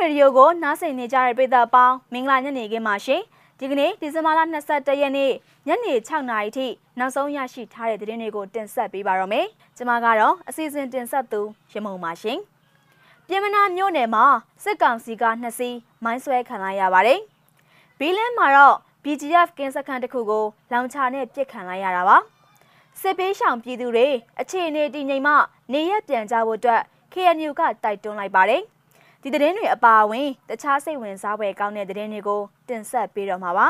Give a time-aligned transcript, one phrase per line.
[0.00, 3.22] ရေဒီယိုကိုနားဆင်နေကြတဲ့ပရိသတ်ပေါင်းမင်္ဂလာညနေခင်းပါရှင်
[3.58, 5.32] ဒီကနေ့ဒီဇင်ဘာလ22ရက်နေ့
[5.68, 6.66] ညနေ6နာရီထိ
[6.98, 9.46] နောက်ဆုံးရရှိထားတဲ့သတင်းတွေကိုတင်ဆက်ပေးပါရမယ်
[9.76, 11.40] ကျွန်မကတော့အစီအစဉ်တင်ဆက်သူ
[11.72, 12.38] ရမုံပါရှင်
[13.26, 14.24] ပြည်မနာမြို့နယ်မှာ
[14.64, 17.20] စစ်ကောင်စီကနှစ်စီးမိုင်းဆွဲခံလိုက်ရပါတယ်
[17.98, 22.16] ဘီလင်းမှာတော့ BGF ကင်းစခန်းတစ်ခုကိုလောင်ချာနဲ့ပစ်ခံလိုက်ရတာပါ
[23.00, 24.08] စစ်ပေးရှောင်ပြည်သူတွေ
[24.40, 25.34] အခြေအနေတည်ငြိမ်မှ
[25.72, 26.82] နေရက်ပြန်ကြဖို့အတွက်
[27.12, 28.62] KNU ကတိုက်တွန်းလိုက်ပါတယ်
[29.22, 33.66] ဒီသတင်းတွေအပါအဝင်တခြားစိတ်ဝင်စားဖွယ်ကောင်းတဲ့သတင်းတွေကိုတင်ဆက်ပေးတော့မှာပါ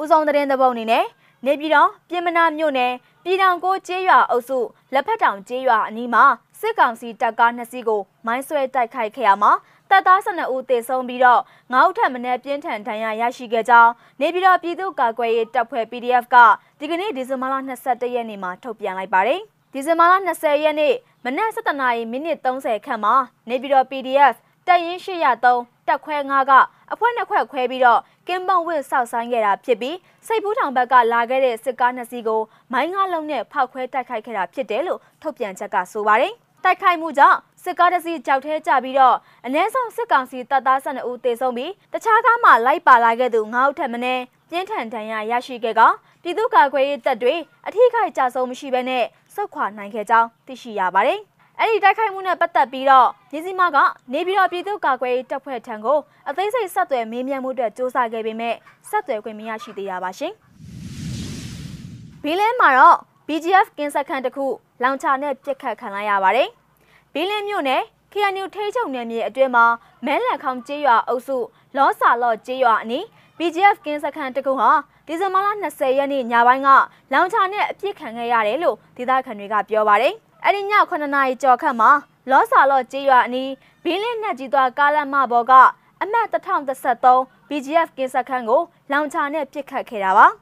[0.00, 1.04] ဦးဆုံးသတင်းသဘောအနေနဲ့
[1.46, 2.92] နေပြည်တော်ပြည်မနာမြို့နယ်
[3.24, 4.58] ပြည်ထောင်ကိုကျေးရွာအုပ်စု
[4.92, 6.24] လက်ဖက်တောင်ကျေးရွာအနီးမှာ
[6.60, 9.52] စစ်ကောင်စီတပ်ကားနှစ်စီးကိုမိုင်းဆွဲတိုက်ခိုက်ခဲ့ရမှာ
[9.90, 11.40] တပ်သား12ဦးသေဆုံးပြီးတော့
[11.72, 16.36] 9ဦးထပ်မံပြင်းထန်ဒဏ်ရာရရှိခဲ့ကြောင်းနေပြည်တော်ပြည်သူ့ကာကွယ်ရေးတပ်ဖွဲ့ PDF က
[16.78, 19.42] ဒီကနေ့ဒီဇင်ဘာလ22ရက်နေ့မှာထုတ်ပြန်လိုက်ပါတယ်။
[19.74, 20.94] ဒီဇင်ဘာလ20ရက်နေ့
[21.24, 23.14] မနက်7:00နာရီမိနစ်30ခန့်မှာ
[23.48, 24.34] နေပြည်တော် PDF
[24.66, 26.52] တပ်ရင်း803တပ်ခွဲ9က
[26.92, 32.40] အဖွဲ့နှစ်ခွဲခွဲပြီးတော့ကင်းပုံဝစ်ဆောက်ဆိုင်ခဲ့တာဖြစ်ပြီးစိတ်ပူးထောင်ဘက်ကလာခဲ့တဲ့စစ်ကားနှစ်စီးကို
[32.72, 45.81] မိုင်းငါးလုံးနဲ့ဖောက်ခွဲတိုက်ခိုက်ခဲ့တာဖြစ်တယ်လို့ထုတ်ပြန်ချက်ကဆိုပါတယ်။ တိုက်ခိုက်မှုကြောင့်စစ်ကားတစ်စီးကြောက်ထဲကျပြီးတော့အ ਨੇ ဆောင်စစ်ကောင်စီတပ်သား12ဦးသေဆုံးပြီးတခြားကားမှလိုက်ပါလာခဲ့သူ9ဦးထက်မနည်းပြင်းထန်ဒဏ်ရာရရှိခဲ့က
[46.21, 47.35] ပြည်သူ့ကာကွယ်ရေးတပ်တွေ
[47.67, 49.03] အထိခိုက်ကြဆုံးမရှိဘဲနဲ့
[49.35, 51.19] ဆုတ်ခွာနိုင်ခဲ့ကြောင်းသိရှိရပါတယ်။
[51.59, 53.77] အဲ့ဒီတိုက်ခိုက်မှုနဲ့ပတ်သက်ပြီးတော့မြစီမက
[54.13, 58.55] နေပြည်တော်ပြည်သူ့ကာကွယ်ရေးတပ်ဖွဲ့ထံကိုအသေးစိတ်ဆက်သွယ်မေးမြန်းမှုအတွက်စ조사ခဲ့ပေမဲ့
[58.89, 60.33] ဆက်သွယ်ခွင့်မရရှိသေးတာပါရှင်။
[62.23, 62.97] ဘီလင်းမှာတော့
[63.28, 64.46] BGF ကင်းစက်ခန်းတစ်ခု
[64.82, 66.48] လောင်ချာနဲ့ပြစ်ခတ်ခံလိုက်ရပါတယ်။
[67.12, 67.82] ဘီလင်းမြို့နယ်
[68.12, 69.64] KNU ထိချုံနယ်မြေအတွင်းမှာ
[70.06, 71.36] မဲလန်ခေါင်ကျေးရွာအုပ်စု
[71.76, 73.04] လောဆာလော့ကျေးရွာအနီး
[73.38, 74.70] BGF ကင်းစခန်းတစ်ခုဟာ
[75.06, 76.68] ဒီဇင်ဘာလ20ရက်နေ့ညပိုင်းက
[77.12, 80.14] လောင်ချာနဲ့အပြစ်ခံခဲ့ရတယ်လို့ဒေသခံတွေကပြောပါတယ်။
[80.44, 81.90] အဲ့ဒီည9နာရီကျော်ခန့်မှာ
[82.30, 83.50] လောဆာလော့ကျေးရွာအနီး
[83.84, 85.52] ဘင်းလင်းနဲ့ကြီးသွားကားလမ်းမပေါ်က
[86.02, 90.28] အမှတ်1033 BGF ကင်းစခန်းကိုလောင်ချာနဲ့ပြစ်ခတ်ခဲ့တာပါ။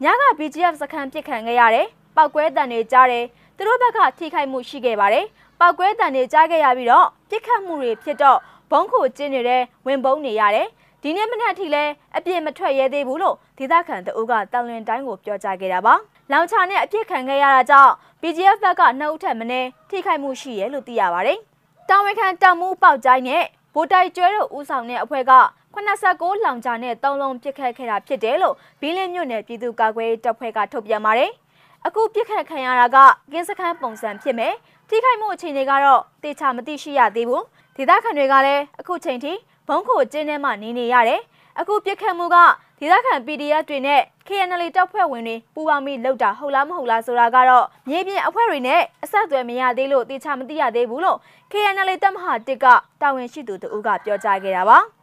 [0.00, 1.86] ညက BGF စခန်းပြစ်ခတ်ခဲ့ရတယ်။
[2.16, 3.24] ပောက်ကွဲတံတွေကြားတယ်။
[3.56, 5.24] သူတို့ဘက်ကထိခိုက်မှုရှိခဲ့ပါတယ်။
[5.60, 8.38] ပောက်ကွဲတံတွေကြားခဲ့ရပြီးတော့ပြစ်ခတ်မှုတွေဖြစ်တော့
[8.70, 10.68] ဘုံခိုကျင်းနေတဲ့ဝင်ပုံးနေရတယ်။
[11.02, 15.94] ဒီနေ့မနက်ထိလည်းအပြစ်မထွက်ရဲသေးဘူးလို့ဒေသခံတအုပ်ကတန်လွင်တိုင်းကိုပြောကြားခဲ့တာပါ။
[16.32, 21.38] လောင်ချာနဲ့အပြစ်ခံခဲ့ရတာကြောင့် BGF ဘက်ကနှုတ်ထက်မင်းထိခိုက်မှုရှိရဲလို့သိရပါတယ်။
[21.88, 25.32] တာဝန်ခံတပ်မှုပေါက်ကြိုင်းနဲ့ဗိုလ်တိုက်ကျွဲတို့ဦးဆောင်တဲ့အဖွဲ့က
[25.74, 31.30] 89လောင်ချာနဲ့3လုံးပြစ်ခတ်ခဲ့တာဖြစ်တယ်လို့ဘီလင်းမြို့နယ်ပြည်သူ့ကာကွယ်ရေးတပ်ဖွဲ့ကထုတ်ပြန်ပါတယ်။
[31.86, 32.96] အခုပြစ်ခတ်ခံရတာက
[33.32, 34.54] ကင်းစခန်းပုံစံဖြစ်မယ်။
[34.88, 37.42] ထိခိုက်မှုအခြေအနေကတော့တေချာမသိရှိရသေးဘူး။
[37.76, 39.32] ဒေသခံတွေကလည်းအခုချိန်ထိ
[39.68, 41.20] ဘုံခိုကျင်းထဲမှာနေနေရတယ်။
[41.60, 42.36] အခုပြစ်ခတ်မှုက
[42.80, 51.18] ဒေသခံ PDF တွေနဲ့ KNL တပ်ဖွဲ့ဝင်တွေပူးပေါင်းပြီးလုပ်တာဟုတ်လားမဟုတ်လားဆိုတာကတော့မြေပြင်အဖွဲ့တွေနဲ့အဆက်အသွယ်မရသေးလို့တေချာမသိရသေးဘူးလို့
[51.52, 52.66] KNL တပ်မဟာတစ်က
[53.00, 54.80] တာဝန်ရှိသူတို့ကပြောကြားခဲ့တာပါ။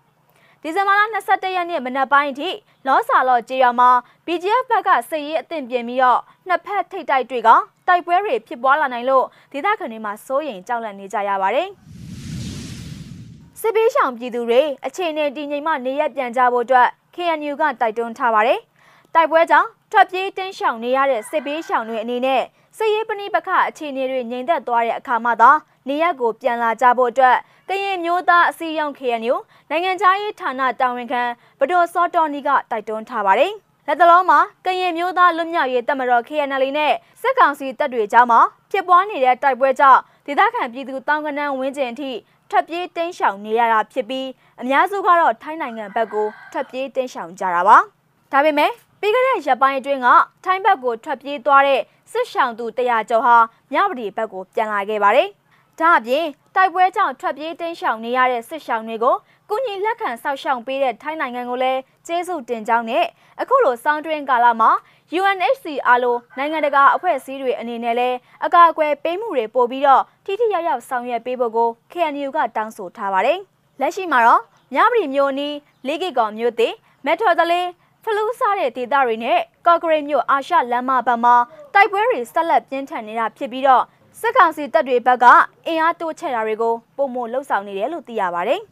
[0.63, 2.49] ဒီဇင်ဘာလ22ရက်နေ့မနက်ပိုင်းအထိ
[2.87, 3.89] လောဆာလော့ကျေးရွာမှာ
[4.25, 7.49] BGF ဘက်ကစစ်ရေးအသင့်ပြင်ပြီးတော့နှစ်ဖက်ထိတ်တိုက်တွေက
[7.87, 11.67] တိုက်ပွဲတွေဖြစ်ပွားလာနိုင်လို့ဒေသခံတွေမှာစိုးရိမ်ကြောက်လန့်နေကြရပါတယ်။
[13.61, 18.59] စစ်ပေးရှောင်ပြည်သူတွေအခြေအနေတည်ငြိမ်မှနေရက်ပြန်ကြဖို့အတွက် KNU ကတိုက်တွန်းထားပါတယ်။
[19.15, 22.43] တိုက်ပွဲကြောင့်ထွက်ပြေးတင်းရှောင်နေရတဲ့စစ်ပေးရှောင်တွေအနေနဲ့
[22.81, 25.51] စစ်ရေးပဏိပခအခြေအနေတွေငြိမ်သက်သွားတဲ့အခါမှသာ
[25.87, 27.37] နေရက်ကိုပြန်လာကြဖို့အတွက်
[27.69, 29.35] ကရင်မျိုးသားအစည်းအရုံး KNU
[29.69, 31.23] နိုင်ငံခြားရေးဌာနတာဝန်ခံ
[31.59, 33.53] ဗဒိုစောတော်နီကတိုက်တွန်းထားပါတယ်။
[33.87, 38.39] လက်တလုံးမှာကရင်မျိုးသားလွတ်မြောက်ရေးတပ်မတော် KNL နဲ့စစ်ကောင်စီတပ်တွေကြားမှာ
[38.71, 42.11] ဖြစ်ပွားနေတဲ့တိုက်ပွဲကြောင့်ဒေသခံပြည်သူတောင်ကနန်းဝင်းကျင်အထိ
[42.49, 44.27] ထွက်ပြေးတင်းရှောင်နေရတာဖြစ်ပြီး
[44.61, 47.77] အများစုကတော့ထိုင်းနိုင်ငံဘက်ကိုထွက်ပြေးတင်းရှောင်ကြတာပါ။
[48.31, 50.07] ဒါပေမဲ့ ပြီးခဲ့တဲ့ရက်ပိုင်းအတွင်းက
[50.43, 53.37] ထိုင်းဘက်ကိုထွက်ပြေးသွားတဲ့စစ်ရှောင်သူ100ကျော်ဟာ
[53.71, 55.29] မြဝတီဘက်ကိုပြန်လာခဲ့ပါတယ်။
[55.79, 59.15] ဒါအပြင်တိုက်ပွဲကြောင့်ထွက်ပြေးတင်းရှောင်နေရတဲ့စစ်ရှောင်တွေကို
[59.49, 63.05] ကုညီလက်ခံဆောက်ရှောင်ပေးတဲ့ထိုင်းနိုင်ငံကိုလည်းကျေးဇူးတင်ကြောင်းနဲ့
[63.41, 64.71] အခုလိုစောင်းတွင်းကာလမှာ
[65.19, 73.39] UNHCR လိုနိုင်ငံတကာအဖွဲ့အစည်းတွေအနေနဲ့လည်းအကာအကွယ်ပေးမှုတွေပို့ပြီးတော့ထိထိရောက်ရောက်ဆောင်ရွက်ပေးဖို့ကို KNU ကတောင်းဆိုထားပါတယ်။
[73.79, 74.41] လက်ရှိမှာတော့
[74.73, 75.55] မြပရီမျိုးနီး
[75.87, 76.73] လေးကီကောင်မျိုးသေး
[77.05, 77.67] မက်ထော်တလေး
[78.03, 81.35] ဖလူးစားတဲ့ဒေသတွေနဲ့ကော့ဂရိတ်မြို့အာရှလမ်းမဘက်မှာ
[81.73, 83.83] တိုက်ပွဲတွေဆက်လက်ပြင်းထန်နေတာဖြစ်ပြီးတော့
[84.19, 85.25] စစ်ကောင်စီတပ်တွေဘက်က
[85.67, 88.59] အင်အားတိုးချဲ့တာတွေကိုပုံမလှုပ်ဆောင်နေတယ်လို့သိရပါတယ်။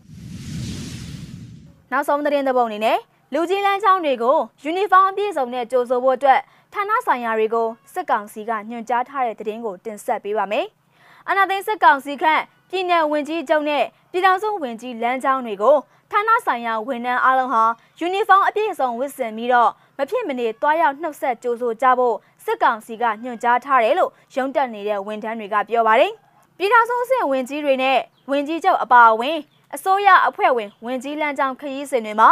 [1.92, 2.98] နောက်ဆုံးသတင်းသဘောအနေနဲ့
[3.34, 6.40] လူကြီးလမ်းကြောင်းတွေကိုယူနီဖောင်းအပြည့်စုံနဲ့ကြိုဆိုဖို့အတွက်
[6.74, 10.66] ဌာနဆိုင်ရာတွေကိုစစ်ကောင်စီကညွှန်ကြားထားတဲ့သတင်းကိုတင်ဆက်ပေးပါမယ်။
[11.30, 15.76] အနာသိန်းစစ်ကောင်စီခန့် ပြည်내ဝင်ကြီးချုပ်နဲ့ပြည်ထောင်စုဝင်ကြီးလမ်းကြောင်းတွေကို
[16.12, 17.64] ဌာနဆိုင်ရာဝန်ထမ်းအားလုံးဟာ
[18.00, 26.12] ယူနီဖောင်းအပြည့်စုံဝတ်ဆင်ပြီးတော့မဖြစ်မနေတွားရောက်နှုတ်ဆက်ကြိုဆိုကြဖို့စစ်ကောင်စီကညွှန်ကြားထားတယ်လို့ရုံးတက်နေတဲ့ဝန်ထမ်းတွေကပြောပါတယ်။
[26.58, 27.98] ပြည်ထောင်စုအဆင့်ဝင်ကြီးတွေနဲ့
[28.32, 29.38] ဝင်ကြီးချုပ်အပါအဝင်
[29.76, 32.30] အစိုးရအဖွဲ့ဝင်ဝင်ကြီးလမ်းကြောင်းခရီးစဉ်တွေမှာ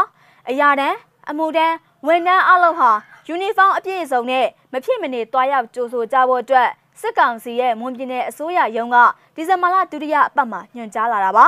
[0.49, 0.97] အရာတန်း
[1.29, 1.75] အမှုတန်း
[2.07, 2.91] ဝန်ထမ်းအလုပ်ဟာ
[3.27, 6.69] ယူနီဖောင်းအပြည့်အစုံနဲ့မဖြစ်မနေတွားရောက်ကြိုဆိုကြဖို့အတွက်
[7.01, 8.97] စစ်ကောင်စီရဲ့မွန်ပြည်နယ်အစိုးရရုံးက
[9.35, 11.45] ဒီဇင်ဘာလဒုတိယအပတ်မှာညွှန်ကြားလာတာပါ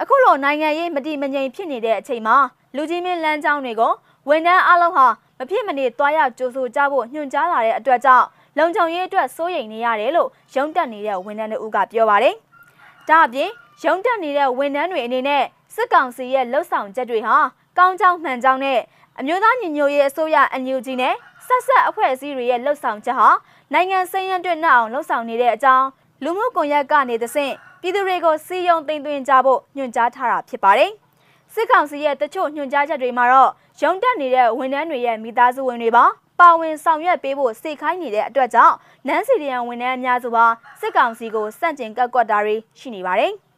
[0.00, 2.36] အခုလိုနိုင်ငံရေးမတည်မငြိမ်ဖြစ်နေတဲ့အချိန်မှာ
[2.76, 3.92] လူကြီးမင်းလမ်းကြောင်းတွေကို
[4.28, 5.06] ဝန်ထမ်းအလုပ်ဟာ
[5.38, 8.26] မဖြစ်မနေတွားရောက်ကြိုဆိုကြဖို့ညွှန်ကြားလာတဲ့အတွက်ကြောင့်
[8.58, 12.34] လုံခြုံရေးအတွက်စိုးရိမ်နေရတယ်လို့ရုံးတက်နေတဲ့ဝန်ထမ်းတို့ကပြောပါတယ်။
[13.08, 13.50] ဒါအပြင်
[13.84, 15.42] ရုံးတက်နေတဲ့ဝန်ထမ်းတွေအနေနဲ့
[15.74, 17.36] စစ်ကောင်စီရဲ့လှုပ်ဆောင်ချက်တွေဟာ
[17.78, 18.80] ကောင်းကြောင်းမှန်ကြောင်းနဲ့
[19.18, 21.14] အမျိုးသားညီညွတ်ရေးအစိုးရအန်ယူဂျီနဲ့
[21.46, 23.28] ဆက်ဆက်အဖွဲ့အစည်းတွေရဲ့လှုပ်ဆောင်ချက်ဟာ
[23.72, 25.86] နိုင်ငံစည်ရန်တွင်နှောက်အောင်လှုပ်ဆောင်နေတဲ့အကြောင်း
[26.24, 30.90] လူမှုကွန်ရက်ကနေသဖြင့်ပြည်သူတွေကိုစီယုံသိမ်းသွင်းကြဖို့ညွှန်ကြားထားတာဖြစ်ပါတယ်။
[31.52, 33.50] စစ်ကောင်စီရဲ့တချို့ညွှန်ကြားချက်တွေမှာတော့
[33.82, 36.04] ရုံတက်နေတဲ့ဝန်ထမ်းတွေရဲ့မိသားစုဝင်တွေပါ
[36.40, 38.74] ပါဝင်ဆောင်ရွက်ပေးဖို့စိတ်ခိုင်းနေတဲ့အတွက်ကြောင့်
[39.08, 40.46] နန်းစီရီယန်ဝန်ထမ်းအများစုပါ
[40.80, 43.34] စစ်ကောင်စီကိုစန့်ကျင်ကန့်ကွက်တာတွေရှိနေပါတယ်။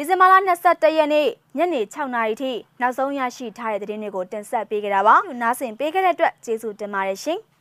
[0.00, 0.34] ဒီဇင်ဘာလ
[0.66, 1.28] 22ရက်နေ့
[1.58, 7.38] ညနေ6နာရီထိနောက်ဆုံးရရှိထားတဲ့သတင်းတွေကိုတင်ဆက်ပေးကြတာပါ။နားဆင်ပေးခဲ့တဲ့အတွက်ကျေးဇူးတင်ပါတယ်ရှင်။